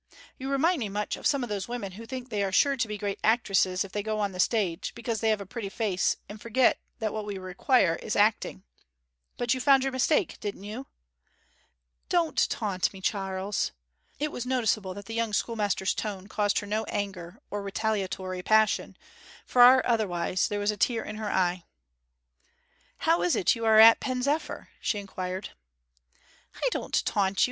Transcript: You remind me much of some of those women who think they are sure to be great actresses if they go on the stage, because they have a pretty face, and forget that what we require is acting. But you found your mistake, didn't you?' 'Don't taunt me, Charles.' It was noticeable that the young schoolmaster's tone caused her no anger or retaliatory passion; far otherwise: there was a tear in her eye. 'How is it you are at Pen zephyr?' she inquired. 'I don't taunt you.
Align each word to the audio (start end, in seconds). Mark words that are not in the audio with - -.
You 0.39 0.49
remind 0.49 0.79
me 0.79 0.89
much 0.89 1.15
of 1.15 1.27
some 1.27 1.43
of 1.43 1.49
those 1.49 1.67
women 1.67 1.91
who 1.91 2.07
think 2.07 2.29
they 2.29 2.41
are 2.41 2.51
sure 2.51 2.75
to 2.75 2.87
be 2.87 2.97
great 2.97 3.19
actresses 3.23 3.83
if 3.85 3.91
they 3.91 4.01
go 4.01 4.19
on 4.19 4.31
the 4.31 4.39
stage, 4.39 4.93
because 4.95 5.21
they 5.21 5.29
have 5.29 5.39
a 5.41 5.45
pretty 5.45 5.69
face, 5.69 6.15
and 6.27 6.41
forget 6.41 6.79
that 6.97 7.13
what 7.13 7.23
we 7.23 7.37
require 7.37 7.97
is 8.01 8.15
acting. 8.15 8.63
But 9.37 9.53
you 9.53 9.59
found 9.59 9.83
your 9.83 9.91
mistake, 9.91 10.39
didn't 10.39 10.63
you?' 10.63 10.87
'Don't 12.09 12.49
taunt 12.49 12.91
me, 12.93 12.99
Charles.' 12.99 13.73
It 14.17 14.31
was 14.31 14.43
noticeable 14.43 14.95
that 14.95 15.05
the 15.05 15.13
young 15.13 15.33
schoolmaster's 15.33 15.93
tone 15.93 16.25
caused 16.27 16.57
her 16.57 16.65
no 16.65 16.83
anger 16.85 17.39
or 17.51 17.61
retaliatory 17.61 18.41
passion; 18.41 18.97
far 19.45 19.85
otherwise: 19.85 20.47
there 20.47 20.57
was 20.57 20.71
a 20.71 20.77
tear 20.77 21.03
in 21.03 21.17
her 21.17 21.29
eye. 21.29 21.63
'How 22.97 23.21
is 23.21 23.35
it 23.35 23.53
you 23.55 23.65
are 23.65 23.77
at 23.79 23.99
Pen 23.99 24.23
zephyr?' 24.23 24.69
she 24.81 24.97
inquired. 24.97 25.49
'I 26.55 26.69
don't 26.71 27.05
taunt 27.05 27.39
you. 27.39 27.39